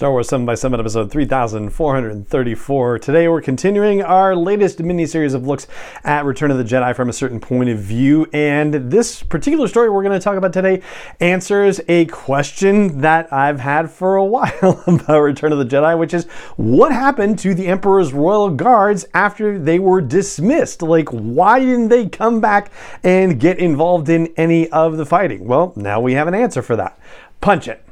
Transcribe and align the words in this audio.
Star 0.00 0.12
Wars 0.12 0.30
7 0.30 0.46
by 0.46 0.54
7 0.54 0.80
episode 0.80 1.12
3434. 1.12 2.98
Today 3.00 3.28
we're 3.28 3.42
continuing 3.42 4.00
our 4.00 4.34
latest 4.34 4.80
mini-series 4.80 5.34
of 5.34 5.46
looks 5.46 5.66
at 6.04 6.24
Return 6.24 6.50
of 6.50 6.56
the 6.56 6.64
Jedi 6.64 6.96
from 6.96 7.10
a 7.10 7.12
certain 7.12 7.38
point 7.38 7.68
of 7.68 7.80
view. 7.80 8.26
And 8.32 8.72
this 8.90 9.22
particular 9.22 9.68
story 9.68 9.90
we're 9.90 10.02
going 10.02 10.18
to 10.18 10.24
talk 10.24 10.38
about 10.38 10.54
today 10.54 10.80
answers 11.20 11.82
a 11.86 12.06
question 12.06 13.02
that 13.02 13.30
I've 13.30 13.60
had 13.60 13.90
for 13.90 14.16
a 14.16 14.24
while 14.24 14.82
about 14.86 15.20
Return 15.20 15.52
of 15.52 15.58
the 15.58 15.66
Jedi, 15.66 15.98
which 15.98 16.14
is 16.14 16.24
what 16.56 16.92
happened 16.92 17.38
to 17.40 17.52
the 17.54 17.66
Emperor's 17.66 18.14
royal 18.14 18.48
guards 18.48 19.04
after 19.12 19.58
they 19.58 19.78
were 19.78 20.00
dismissed? 20.00 20.80
Like, 20.80 21.10
why 21.10 21.60
didn't 21.60 21.88
they 21.88 22.08
come 22.08 22.40
back 22.40 22.72
and 23.04 23.38
get 23.38 23.58
involved 23.58 24.08
in 24.08 24.32
any 24.38 24.66
of 24.70 24.96
the 24.96 25.04
fighting? 25.04 25.46
Well, 25.46 25.74
now 25.76 26.00
we 26.00 26.14
have 26.14 26.26
an 26.26 26.34
answer 26.34 26.62
for 26.62 26.76
that. 26.76 26.98
Punch 27.42 27.68
it. 27.68 27.84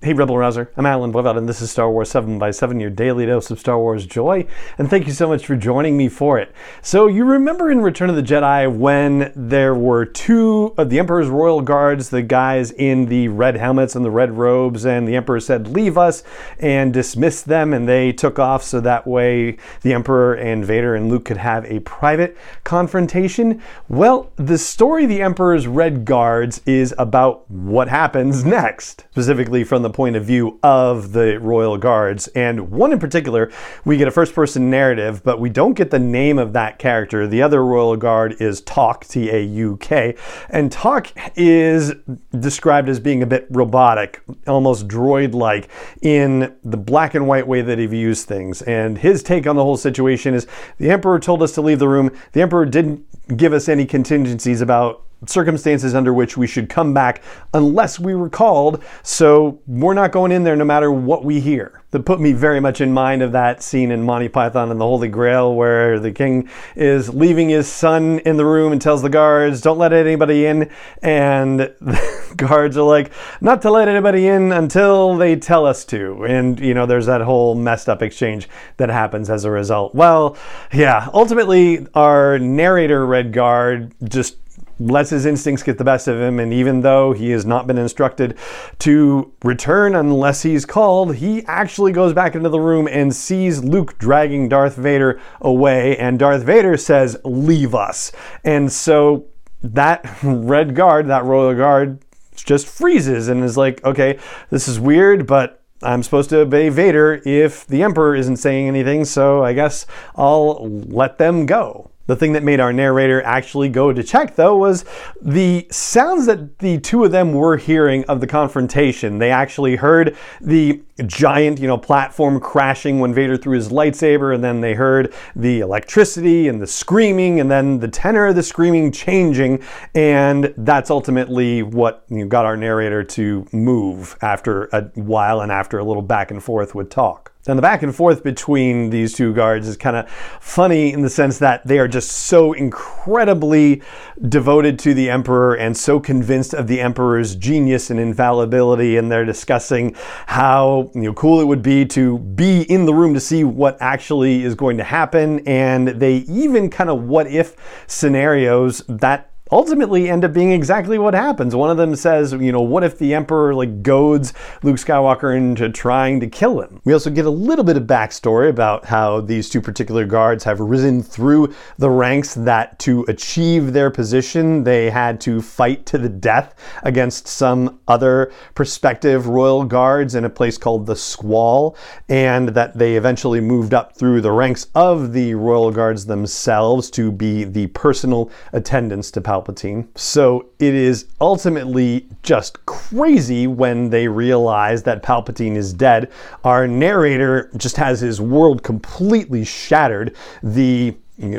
Hey, 0.00 0.12
Rebel 0.12 0.38
Rouser. 0.38 0.70
I'm 0.76 0.86
Allen 0.86 1.12
Voivod, 1.12 1.36
and 1.36 1.48
this 1.48 1.60
is 1.60 1.72
Star 1.72 1.90
Wars 1.90 2.08
7 2.08 2.38
by 2.38 2.52
7 2.52 2.78
your 2.78 2.88
daily 2.88 3.26
dose 3.26 3.50
of 3.50 3.58
Star 3.58 3.80
Wars 3.80 4.06
joy. 4.06 4.46
And 4.78 4.88
thank 4.88 5.08
you 5.08 5.12
so 5.12 5.26
much 5.26 5.44
for 5.44 5.56
joining 5.56 5.96
me 5.96 6.08
for 6.08 6.38
it. 6.38 6.54
So, 6.82 7.08
you 7.08 7.24
remember 7.24 7.68
in 7.68 7.80
Return 7.80 8.08
of 8.08 8.14
the 8.14 8.22
Jedi 8.22 8.72
when 8.72 9.32
there 9.34 9.74
were 9.74 10.04
two 10.04 10.72
of 10.78 10.88
the 10.88 11.00
Emperor's 11.00 11.26
royal 11.26 11.62
guards, 11.62 12.10
the 12.10 12.22
guys 12.22 12.70
in 12.70 13.06
the 13.06 13.26
red 13.26 13.56
helmets 13.56 13.96
and 13.96 14.04
the 14.04 14.10
red 14.12 14.38
robes, 14.38 14.86
and 14.86 15.08
the 15.08 15.16
Emperor 15.16 15.40
said, 15.40 15.66
Leave 15.66 15.98
us, 15.98 16.22
and 16.60 16.94
dismissed 16.94 17.46
them, 17.46 17.74
and 17.74 17.88
they 17.88 18.12
took 18.12 18.38
off 18.38 18.62
so 18.62 18.80
that 18.80 19.04
way 19.04 19.56
the 19.82 19.94
Emperor 19.94 20.34
and 20.34 20.64
Vader 20.64 20.94
and 20.94 21.08
Luke 21.08 21.24
could 21.24 21.38
have 21.38 21.64
a 21.64 21.80
private 21.80 22.38
confrontation? 22.62 23.60
Well, 23.88 24.30
the 24.36 24.58
story 24.58 25.06
The 25.06 25.22
Emperor's 25.22 25.66
Red 25.66 26.04
Guards 26.04 26.60
is 26.66 26.94
about 26.98 27.50
what 27.50 27.88
happens 27.88 28.44
next, 28.44 29.04
specifically 29.10 29.64
from 29.64 29.82
the 29.82 29.87
the 29.88 29.94
point 29.94 30.16
of 30.16 30.24
view 30.24 30.58
of 30.62 31.12
the 31.12 31.38
royal 31.40 31.78
guards. 31.78 32.28
And 32.28 32.70
one 32.70 32.92
in 32.92 32.98
particular, 32.98 33.50
we 33.84 33.96
get 33.96 34.06
a 34.06 34.10
first 34.10 34.34
person 34.34 34.70
narrative, 34.70 35.22
but 35.24 35.40
we 35.40 35.48
don't 35.48 35.74
get 35.74 35.90
the 35.90 35.98
name 35.98 36.38
of 36.38 36.52
that 36.52 36.78
character. 36.78 37.26
The 37.26 37.42
other 37.42 37.64
royal 37.64 37.96
guard 37.96 38.36
is 38.40 38.60
Tauk, 38.60 39.06
T 39.06 39.30
A 39.30 39.42
U 39.42 39.76
K. 39.78 40.14
And 40.50 40.70
Tauk 40.70 41.08
is 41.36 41.94
described 42.38 42.88
as 42.88 43.00
being 43.00 43.22
a 43.22 43.26
bit 43.26 43.46
robotic, 43.50 44.22
almost 44.46 44.88
droid 44.88 45.34
like 45.34 45.68
in 46.02 46.54
the 46.62 46.76
black 46.76 47.14
and 47.14 47.26
white 47.26 47.46
way 47.46 47.62
that 47.62 47.78
he 47.78 47.86
views 47.86 48.24
things. 48.24 48.62
And 48.62 48.98
his 48.98 49.22
take 49.22 49.46
on 49.46 49.56
the 49.56 49.64
whole 49.64 49.76
situation 49.76 50.34
is 50.34 50.46
the 50.78 50.90
Emperor 50.90 51.18
told 51.18 51.42
us 51.42 51.52
to 51.52 51.62
leave 51.62 51.78
the 51.78 51.88
room. 51.88 52.10
The 52.32 52.42
Emperor 52.42 52.66
didn't 52.66 53.04
give 53.36 53.52
us 53.52 53.68
any 53.68 53.86
contingencies 53.86 54.60
about 54.60 55.04
circumstances 55.26 55.94
under 55.94 56.12
which 56.14 56.36
we 56.36 56.46
should 56.46 56.68
come 56.68 56.94
back 56.94 57.22
unless 57.54 57.98
we 57.98 58.14
were 58.14 58.30
called. 58.30 58.82
So 59.02 59.60
we're 59.66 59.94
not 59.94 60.12
going 60.12 60.32
in 60.32 60.44
there 60.44 60.56
no 60.56 60.64
matter 60.64 60.92
what 60.92 61.24
we 61.24 61.40
hear. 61.40 61.82
That 61.90 62.04
put 62.04 62.20
me 62.20 62.32
very 62.32 62.60
much 62.60 62.82
in 62.82 62.92
mind 62.92 63.22
of 63.22 63.32
that 63.32 63.62
scene 63.62 63.90
in 63.90 64.02
Monty 64.02 64.28
Python 64.28 64.70
and 64.70 64.78
the 64.78 64.84
Holy 64.84 65.08
Grail 65.08 65.54
where 65.54 65.98
the 65.98 66.12
king 66.12 66.48
is 66.76 67.14
leaving 67.14 67.48
his 67.48 67.66
son 67.66 68.18
in 68.20 68.36
the 68.36 68.44
room 68.44 68.72
and 68.72 68.80
tells 68.80 69.00
the 69.00 69.08
guards, 69.08 69.62
don't 69.62 69.78
let 69.78 69.94
anybody 69.94 70.44
in. 70.44 70.70
And 71.02 71.60
the 71.80 72.34
guards 72.36 72.76
are 72.76 72.86
like, 72.86 73.10
not 73.40 73.62
to 73.62 73.70
let 73.70 73.88
anybody 73.88 74.28
in 74.28 74.52
until 74.52 75.16
they 75.16 75.34
tell 75.34 75.64
us 75.64 75.84
to. 75.86 76.24
And, 76.24 76.60
you 76.60 76.74
know, 76.74 76.84
there's 76.84 77.06
that 77.06 77.22
whole 77.22 77.54
messed 77.54 77.88
up 77.88 78.02
exchange 78.02 78.50
that 78.76 78.90
happens 78.90 79.30
as 79.30 79.46
a 79.46 79.50
result. 79.50 79.94
Well, 79.94 80.36
yeah, 80.72 81.08
ultimately, 81.14 81.86
our 81.94 82.38
narrator, 82.38 83.06
Red 83.06 83.32
Guard, 83.32 83.94
just 84.04 84.36
lets 84.80 85.10
his 85.10 85.26
instincts 85.26 85.62
get 85.62 85.78
the 85.78 85.84
best 85.84 86.08
of 86.08 86.20
him. 86.20 86.38
And 86.38 86.52
even 86.52 86.80
though 86.80 87.12
he 87.12 87.30
has 87.30 87.44
not 87.44 87.66
been 87.66 87.78
instructed 87.78 88.38
to 88.80 89.32
return 89.42 89.94
unless 89.94 90.42
he's 90.42 90.64
called, 90.64 91.16
he 91.16 91.44
actually 91.46 91.92
goes 91.92 92.12
back 92.12 92.34
into 92.34 92.48
the 92.48 92.60
room 92.60 92.88
and 92.88 93.14
sees 93.14 93.62
Luke 93.62 93.98
dragging 93.98 94.48
Darth 94.48 94.76
Vader 94.76 95.20
away. 95.40 95.96
And 95.96 96.18
Darth 96.18 96.42
Vader 96.42 96.76
says, 96.76 97.18
Leave 97.24 97.74
us. 97.74 98.12
And 98.44 98.70
so 98.70 99.26
that 99.62 100.18
red 100.22 100.74
guard, 100.74 101.08
that 101.08 101.24
royal 101.24 101.54
guard, 101.54 102.00
just 102.34 102.66
freezes 102.66 103.28
and 103.28 103.42
is 103.42 103.56
like, 103.56 103.84
Okay, 103.84 104.18
this 104.50 104.68
is 104.68 104.78
weird, 104.78 105.26
but 105.26 105.62
I'm 105.82 106.02
supposed 106.02 106.30
to 106.30 106.40
obey 106.40 106.70
Vader 106.70 107.22
if 107.24 107.66
the 107.66 107.82
Emperor 107.82 108.16
isn't 108.16 108.38
saying 108.38 108.66
anything, 108.66 109.04
so 109.04 109.44
I 109.44 109.52
guess 109.52 109.86
I'll 110.16 110.68
let 110.68 111.18
them 111.18 111.46
go. 111.46 111.90
The 112.08 112.16
thing 112.16 112.32
that 112.32 112.42
made 112.42 112.58
our 112.58 112.72
narrator 112.72 113.22
actually 113.22 113.68
go 113.68 113.92
to 113.92 114.02
check, 114.02 114.34
though, 114.34 114.56
was 114.56 114.86
the 115.20 115.66
sounds 115.70 116.24
that 116.24 116.58
the 116.58 116.78
two 116.78 117.04
of 117.04 117.12
them 117.12 117.34
were 117.34 117.58
hearing 117.58 118.02
of 118.06 118.22
the 118.22 118.26
confrontation. 118.26 119.18
They 119.18 119.30
actually 119.30 119.76
heard 119.76 120.16
the 120.40 120.82
giant, 121.04 121.60
you 121.60 121.66
know, 121.66 121.76
platform 121.76 122.40
crashing 122.40 122.98
when 122.98 123.12
Vader 123.12 123.36
threw 123.36 123.54
his 123.54 123.68
lightsaber, 123.68 124.34
and 124.34 124.42
then 124.42 124.62
they 124.62 124.72
heard 124.72 125.12
the 125.36 125.60
electricity 125.60 126.48
and 126.48 126.62
the 126.62 126.66
screaming, 126.66 127.40
and 127.40 127.50
then 127.50 127.78
the 127.78 127.88
tenor 127.88 128.28
of 128.28 128.36
the 128.36 128.42
screaming 128.42 128.90
changing, 128.90 129.62
and 129.94 130.54
that's 130.56 130.90
ultimately 130.90 131.62
what 131.62 132.04
you 132.08 132.20
know, 132.20 132.26
got 132.26 132.46
our 132.46 132.56
narrator 132.56 133.04
to 133.04 133.46
move 133.52 134.16
after 134.22 134.64
a 134.72 134.80
while 134.94 135.42
and 135.42 135.52
after 135.52 135.78
a 135.78 135.84
little 135.84 136.02
back 136.02 136.30
and 136.30 136.42
forth 136.42 136.74
with 136.74 136.88
Tauk. 136.88 137.32
And 137.48 137.58
the 137.58 137.62
back 137.62 137.82
and 137.82 137.94
forth 137.94 138.22
between 138.22 138.90
these 138.90 139.14
two 139.14 139.32
guards 139.32 139.66
is 139.66 139.76
kind 139.76 139.96
of 139.96 140.10
funny 140.40 140.92
in 140.92 141.02
the 141.02 141.10
sense 141.10 141.38
that 141.38 141.66
they 141.66 141.78
are 141.78 141.88
just 141.88 142.10
so 142.10 142.52
incredibly 142.52 143.82
devoted 144.28 144.78
to 144.80 144.94
the 144.94 145.08
Emperor 145.08 145.54
and 145.54 145.76
so 145.76 145.98
convinced 145.98 146.54
of 146.54 146.66
the 146.66 146.80
Emperor's 146.80 147.34
genius 147.34 147.90
and 147.90 147.98
infallibility. 147.98 148.96
And 148.96 149.10
they're 149.10 149.24
discussing 149.24 149.96
how 150.26 150.90
you 150.94 151.02
know, 151.02 151.14
cool 151.14 151.40
it 151.40 151.44
would 151.46 151.62
be 151.62 151.86
to 151.86 152.18
be 152.18 152.62
in 152.62 152.84
the 152.84 152.94
room 152.94 153.14
to 153.14 153.20
see 153.20 153.44
what 153.44 153.76
actually 153.80 154.42
is 154.42 154.54
going 154.54 154.76
to 154.76 154.84
happen. 154.84 155.40
And 155.46 155.88
they 155.88 156.16
even 156.16 156.68
kind 156.70 156.90
of 156.90 157.04
what 157.04 157.26
if 157.26 157.56
scenarios 157.86 158.82
that 158.88 159.27
ultimately 159.50 160.08
end 160.08 160.24
up 160.24 160.32
being 160.32 160.52
exactly 160.52 160.98
what 160.98 161.14
happens. 161.14 161.54
One 161.54 161.70
of 161.70 161.76
them 161.76 161.96
says, 161.96 162.32
you 162.32 162.52
know, 162.52 162.60
what 162.60 162.84
if 162.84 162.98
the 162.98 163.14
Emperor 163.14 163.54
like 163.54 163.82
goads 163.82 164.32
Luke 164.62 164.76
Skywalker 164.76 165.36
into 165.36 165.68
trying 165.70 166.20
to 166.20 166.26
kill 166.26 166.60
him? 166.60 166.80
We 166.84 166.92
also 166.92 167.10
get 167.10 167.26
a 167.26 167.30
little 167.30 167.64
bit 167.64 167.76
of 167.76 167.84
backstory 167.84 168.48
about 168.48 168.84
how 168.84 169.20
these 169.20 169.48
two 169.48 169.60
particular 169.60 170.04
guards 170.04 170.44
have 170.44 170.60
risen 170.60 171.02
through 171.02 171.54
the 171.78 171.90
ranks 171.90 172.34
that 172.34 172.78
to 172.80 173.04
achieve 173.08 173.72
their 173.72 173.90
position, 173.90 174.64
they 174.64 174.90
had 174.90 175.20
to 175.22 175.40
fight 175.40 175.86
to 175.86 175.98
the 175.98 176.08
death 176.08 176.54
against 176.82 177.26
some 177.26 177.80
other 177.88 178.32
prospective 178.54 179.26
royal 179.26 179.64
guards 179.64 180.14
in 180.14 180.24
a 180.24 180.30
place 180.30 180.58
called 180.58 180.86
the 180.86 180.96
Squall, 180.96 181.76
and 182.08 182.50
that 182.50 182.76
they 182.76 182.96
eventually 182.96 183.40
moved 183.40 183.74
up 183.74 183.96
through 183.96 184.20
the 184.20 184.30
ranks 184.30 184.66
of 184.74 185.12
the 185.12 185.34
royal 185.34 185.70
guards 185.70 186.06
themselves 186.06 186.90
to 186.90 187.10
be 187.10 187.44
the 187.44 187.66
personal 187.68 188.30
attendants 188.52 189.10
to 189.10 189.20
Palpatine 189.20 189.37
Palpatine. 189.38 189.86
So 189.96 190.46
it 190.58 190.74
is 190.74 191.06
ultimately 191.20 192.08
just 192.22 192.64
crazy 192.66 193.46
when 193.46 193.90
they 193.90 194.08
realize 194.08 194.82
that 194.84 195.02
Palpatine 195.02 195.56
is 195.56 195.72
dead. 195.72 196.10
Our 196.44 196.66
narrator 196.66 197.50
just 197.56 197.76
has 197.76 198.00
his 198.00 198.20
world 198.20 198.62
completely 198.62 199.44
shattered. 199.44 200.16
The 200.42 200.96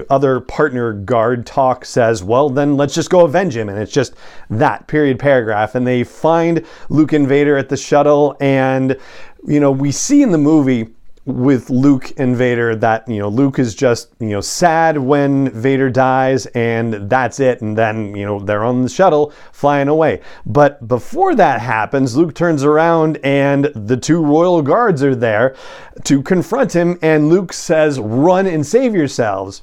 other 0.09 0.41
partner 0.41 0.91
guard 0.91 1.45
Tauk 1.45 1.85
says, 1.85 2.21
well, 2.21 2.49
then 2.49 2.75
let's 2.75 2.93
just 2.93 3.09
go 3.09 3.23
avenge 3.25 3.55
him. 3.55 3.69
And 3.69 3.79
it's 3.79 3.93
just 3.93 4.13
that 4.49 4.87
period 4.87 5.19
paragraph. 5.19 5.75
And 5.75 5.87
they 5.87 6.03
find 6.03 6.65
Luke 6.89 7.13
and 7.13 7.27
Vader 7.27 7.57
at 7.57 7.69
the 7.69 7.77
shuttle. 7.77 8.35
And, 8.41 8.97
you 9.47 9.59
know, 9.59 9.71
we 9.71 9.91
see 9.91 10.21
in 10.21 10.31
the 10.31 10.37
movie 10.37 10.89
with 11.29 11.69
Luke 11.69 12.11
and 12.17 12.35
Vader 12.35 12.75
that 12.75 13.07
you 13.07 13.19
know 13.19 13.29
Luke 13.29 13.59
is 13.59 13.75
just 13.75 14.09
you 14.19 14.29
know 14.29 14.41
sad 14.41 14.97
when 14.97 15.51
Vader 15.51 15.89
dies 15.89 16.45
and 16.47 17.09
that's 17.09 17.39
it 17.39 17.61
and 17.61 17.77
then 17.77 18.15
you 18.15 18.25
know 18.25 18.39
they're 18.39 18.63
on 18.63 18.81
the 18.81 18.89
shuttle 18.89 19.31
flying 19.51 19.87
away. 19.87 20.21
But 20.45 20.87
before 20.87 21.35
that 21.35 21.61
happens 21.61 22.17
Luke 22.17 22.33
turns 22.33 22.63
around 22.63 23.17
and 23.23 23.65
the 23.75 23.97
two 23.97 24.23
royal 24.23 24.61
guards 24.61 25.03
are 25.03 25.15
there 25.15 25.55
to 26.03 26.21
confront 26.21 26.75
him 26.75 26.97
and 27.01 27.29
Luke 27.29 27.53
says 27.53 27.99
run 27.99 28.47
and 28.47 28.65
save 28.65 28.95
yourselves. 28.95 29.61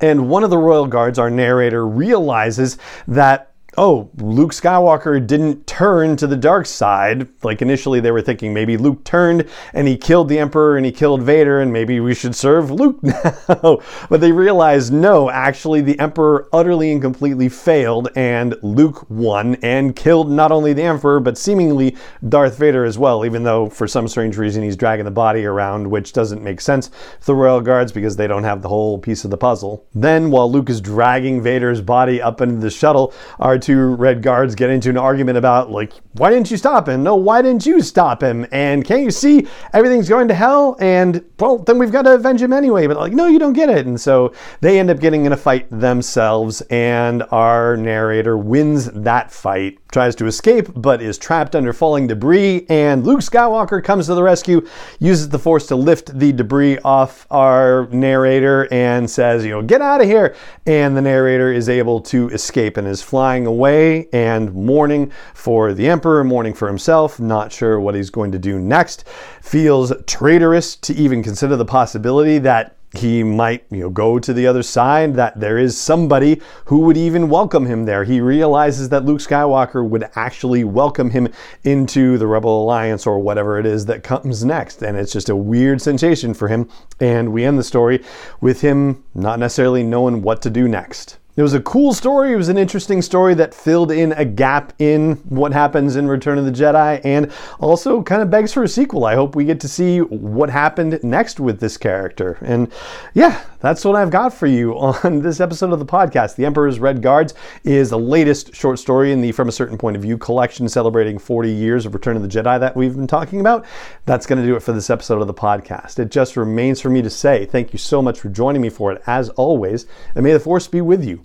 And 0.00 0.28
one 0.28 0.44
of 0.44 0.50
the 0.50 0.58
royal 0.58 0.86
guards 0.86 1.18
our 1.18 1.30
narrator 1.30 1.86
realizes 1.86 2.78
that 3.06 3.49
oh, 3.76 4.10
Luke 4.16 4.52
Skywalker 4.52 5.24
didn't 5.24 5.66
turn 5.66 6.16
to 6.16 6.26
the 6.26 6.36
dark 6.36 6.66
side. 6.66 7.28
Like 7.42 7.62
initially 7.62 8.00
they 8.00 8.10
were 8.10 8.22
thinking 8.22 8.52
maybe 8.52 8.76
Luke 8.76 9.04
turned 9.04 9.48
and 9.72 9.86
he 9.86 9.96
killed 9.96 10.28
the 10.28 10.38
Emperor 10.38 10.76
and 10.76 10.84
he 10.84 10.92
killed 10.92 11.22
Vader 11.22 11.60
and 11.60 11.72
maybe 11.72 12.00
we 12.00 12.14
should 12.14 12.34
serve 12.34 12.70
Luke 12.70 13.00
now. 13.02 13.80
but 14.08 14.20
they 14.20 14.32
realized 14.32 14.92
no, 14.92 15.30
actually 15.30 15.80
the 15.80 15.98
Emperor 15.98 16.48
utterly 16.52 16.90
and 16.90 17.00
completely 17.00 17.48
failed 17.48 18.08
and 18.16 18.56
Luke 18.62 19.08
won 19.08 19.56
and 19.62 19.94
killed 19.94 20.30
not 20.30 20.50
only 20.50 20.72
the 20.72 20.82
Emperor 20.82 21.20
but 21.20 21.38
seemingly 21.38 21.96
Darth 22.28 22.58
Vader 22.58 22.84
as 22.84 22.98
well, 22.98 23.24
even 23.24 23.44
though 23.44 23.68
for 23.68 23.86
some 23.86 24.08
strange 24.08 24.36
reason 24.36 24.62
he's 24.62 24.76
dragging 24.76 25.04
the 25.04 25.10
body 25.10 25.44
around, 25.44 25.88
which 25.88 26.12
doesn't 26.12 26.42
make 26.42 26.60
sense 26.60 26.88
to 26.88 27.26
the 27.26 27.34
Royal 27.34 27.60
Guards 27.60 27.92
because 27.92 28.16
they 28.16 28.26
don't 28.26 28.44
have 28.44 28.62
the 28.62 28.68
whole 28.68 28.98
piece 28.98 29.24
of 29.24 29.30
the 29.30 29.36
puzzle. 29.36 29.86
Then 29.94 30.30
while 30.30 30.50
Luke 30.50 30.70
is 30.70 30.80
dragging 30.80 31.42
Vader's 31.42 31.80
body 31.80 32.20
up 32.20 32.40
into 32.40 32.56
the 32.56 32.70
shuttle, 32.70 33.14
our 33.38 33.59
two 33.60 33.94
red 33.94 34.22
guards 34.22 34.54
get 34.54 34.70
into 34.70 34.90
an 34.90 34.96
argument 34.96 35.38
about 35.38 35.70
like 35.70 35.92
why 36.12 36.30
didn't 36.30 36.50
you 36.50 36.56
stop 36.56 36.88
him? 36.88 37.02
No 37.02 37.16
why 37.16 37.42
didn't 37.42 37.66
you 37.66 37.80
stop 37.80 38.22
him? 38.22 38.46
And 38.52 38.84
can't 38.84 39.02
you 39.02 39.10
see 39.10 39.46
everything's 39.72 40.08
going 40.08 40.28
to 40.28 40.34
hell? 40.34 40.76
And 40.80 41.24
well 41.38 41.58
then 41.58 41.78
we've 41.78 41.92
got 41.92 42.02
to 42.02 42.14
avenge 42.14 42.42
him 42.42 42.52
anyway. 42.52 42.86
But 42.86 42.96
like 42.96 43.12
no 43.12 43.26
you 43.26 43.38
don't 43.38 43.52
get 43.52 43.68
it. 43.68 43.86
And 43.86 44.00
so 44.00 44.32
they 44.60 44.78
end 44.78 44.90
up 44.90 45.00
getting 45.00 45.26
in 45.26 45.32
a 45.32 45.36
fight 45.36 45.66
themselves 45.70 46.60
and 46.70 47.22
our 47.30 47.76
narrator 47.76 48.36
wins 48.36 48.90
that 48.92 49.30
fight 49.32 49.78
tries 49.90 50.14
to 50.14 50.26
escape 50.26 50.68
but 50.74 51.02
is 51.02 51.18
trapped 51.18 51.54
under 51.54 51.72
falling 51.72 52.06
debris 52.06 52.66
and 52.68 53.04
luke 53.04 53.20
skywalker 53.20 53.82
comes 53.82 54.06
to 54.06 54.14
the 54.14 54.22
rescue 54.22 54.66
uses 54.98 55.28
the 55.28 55.38
force 55.38 55.66
to 55.66 55.76
lift 55.76 56.18
the 56.18 56.32
debris 56.32 56.78
off 56.78 57.26
our 57.30 57.86
narrator 57.88 58.68
and 58.72 59.08
says 59.08 59.44
you 59.44 59.50
know 59.50 59.62
get 59.62 59.80
out 59.80 60.00
of 60.00 60.06
here 60.06 60.34
and 60.66 60.96
the 60.96 61.02
narrator 61.02 61.52
is 61.52 61.68
able 61.68 62.00
to 62.00 62.28
escape 62.30 62.76
and 62.76 62.86
is 62.86 63.02
flying 63.02 63.46
away 63.46 64.08
and 64.12 64.54
mourning 64.54 65.12
for 65.34 65.72
the 65.72 65.88
emperor, 65.88 66.24
mourning 66.24 66.54
for 66.54 66.68
himself, 66.68 67.18
not 67.18 67.52
sure 67.52 67.80
what 67.80 67.94
he's 67.94 68.10
going 68.10 68.32
to 68.32 68.38
do 68.38 68.58
next. 68.58 69.06
Feels 69.42 69.92
traitorous 70.06 70.76
to 70.76 70.94
even 70.94 71.22
consider 71.22 71.56
the 71.56 71.64
possibility 71.64 72.38
that 72.38 72.76
he 72.94 73.22
might 73.22 73.64
you 73.70 73.80
know 73.80 73.90
go 73.90 74.18
to 74.18 74.32
the 74.32 74.46
other 74.46 74.62
side 74.62 75.14
that 75.14 75.38
there 75.38 75.58
is 75.58 75.78
somebody 75.78 76.40
who 76.64 76.80
would 76.80 76.96
even 76.96 77.28
welcome 77.28 77.66
him 77.66 77.84
there. 77.84 78.04
He 78.04 78.20
realizes 78.20 78.88
that 78.88 79.04
luke 79.04 79.20
skywalker 79.20 79.88
would 79.88 80.08
actually 80.14 80.64
welcome 80.64 81.10
him 81.10 81.28
into 81.62 82.18
the 82.18 82.26
rebel 82.26 82.62
alliance 82.62 83.06
or 83.06 83.18
whatever 83.20 83.58
it 83.58 83.66
is 83.66 83.86
that 83.86 84.02
comes 84.02 84.44
next. 84.44 84.82
And 84.82 84.96
it's 84.96 85.12
just 85.12 85.28
a 85.28 85.36
weird 85.36 85.80
sensation 85.80 86.34
for 86.34 86.48
him. 86.48 86.68
And 86.98 87.32
we 87.32 87.44
end 87.44 87.58
the 87.58 87.64
story 87.64 88.02
with 88.40 88.60
him 88.60 89.04
not 89.14 89.38
necessarily 89.38 89.82
knowing 89.82 90.22
what 90.22 90.42
to 90.42 90.50
do 90.50 90.66
next 90.66 91.18
it 91.40 91.42
was 91.42 91.54
a 91.54 91.60
cool 91.62 91.94
story. 91.94 92.34
It 92.34 92.36
was 92.36 92.50
an 92.50 92.58
interesting 92.58 93.00
story 93.00 93.32
that 93.36 93.54
filled 93.54 93.90
in 93.90 94.12
a 94.12 94.26
gap 94.26 94.74
in 94.78 95.14
what 95.30 95.54
happens 95.54 95.96
in 95.96 96.06
Return 96.06 96.36
of 96.36 96.44
the 96.44 96.52
Jedi 96.52 97.00
and 97.02 97.32
also 97.60 98.02
kind 98.02 98.20
of 98.20 98.28
begs 98.28 98.52
for 98.52 98.62
a 98.62 98.68
sequel. 98.68 99.06
I 99.06 99.14
hope 99.14 99.34
we 99.34 99.46
get 99.46 99.58
to 99.60 99.68
see 99.68 100.00
what 100.02 100.50
happened 100.50 101.02
next 101.02 101.40
with 101.40 101.58
this 101.58 101.78
character. 101.78 102.36
And 102.42 102.70
yeah, 103.14 103.42
that's 103.60 103.86
what 103.86 103.96
I've 103.96 104.10
got 104.10 104.34
for 104.34 104.46
you 104.46 104.78
on 104.78 105.22
this 105.22 105.40
episode 105.40 105.72
of 105.72 105.78
the 105.78 105.86
podcast. 105.86 106.36
The 106.36 106.44
Emperor's 106.44 106.78
Red 106.78 107.00
Guards 107.00 107.32
is 107.64 107.88
the 107.88 107.98
latest 107.98 108.54
short 108.54 108.78
story 108.78 109.10
in 109.10 109.22
the 109.22 109.32
From 109.32 109.48
a 109.48 109.52
Certain 109.52 109.78
Point 109.78 109.96
of 109.96 110.02
View 110.02 110.18
collection 110.18 110.68
celebrating 110.68 111.18
40 111.18 111.50
years 111.50 111.86
of 111.86 111.94
Return 111.94 112.16
of 112.16 112.22
the 112.22 112.28
Jedi 112.28 112.60
that 112.60 112.76
we've 112.76 112.94
been 112.94 113.06
talking 113.06 113.40
about. 113.40 113.64
That's 114.04 114.26
going 114.26 114.42
to 114.42 114.46
do 114.46 114.56
it 114.56 114.62
for 114.62 114.72
this 114.72 114.90
episode 114.90 115.22
of 115.22 115.26
the 115.26 115.32
podcast. 115.32 115.98
It 115.98 116.10
just 116.10 116.36
remains 116.36 116.82
for 116.82 116.90
me 116.90 117.00
to 117.00 117.08
say 117.08 117.46
thank 117.46 117.72
you 117.72 117.78
so 117.78 118.02
much 118.02 118.20
for 118.20 118.28
joining 118.28 118.60
me 118.60 118.68
for 118.68 118.92
it, 118.92 119.00
as 119.06 119.30
always, 119.30 119.86
and 120.14 120.22
may 120.22 120.34
the 120.34 120.40
Force 120.40 120.68
be 120.68 120.82
with 120.82 121.02
you 121.02 121.24